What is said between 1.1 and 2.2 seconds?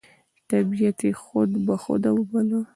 خود بخوده